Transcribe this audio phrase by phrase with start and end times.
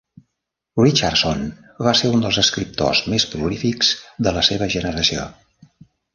[0.79, 1.43] Richardson
[1.87, 3.93] va ser un dels escriptors més prolífics
[4.29, 5.29] de la seva generació.